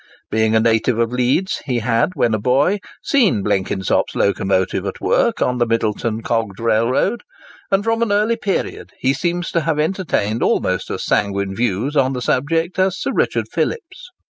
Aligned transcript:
Being 0.31 0.55
a 0.55 0.59
native 0.59 0.97
of 0.97 1.11
Leeds, 1.11 1.61
he 1.65 1.77
had, 1.77 2.15
when 2.15 2.33
a 2.33 2.39
boy, 2.39 2.79
seen 3.03 3.43
Blenkinsop's 3.43 4.15
locomotive 4.15 4.83
at 4.87 4.99
work 4.99 5.43
on 5.43 5.59
the 5.59 5.67
Middleton 5.67 6.23
cogged 6.23 6.59
railroad, 6.59 7.21
and 7.69 7.83
from 7.83 8.01
an 8.01 8.11
early 8.11 8.35
period 8.35 8.93
he 8.99 9.13
seems 9.13 9.51
to 9.51 9.61
have 9.61 9.77
entertained 9.77 10.41
almost 10.41 10.89
as 10.89 11.05
sanguine 11.05 11.55
views 11.55 11.95
on 11.95 12.13
the 12.13 12.21
subject 12.23 12.79
as 12.79 12.97
Sir 12.99 13.11
Richard 13.13 13.45
Phillips. 13.51 14.09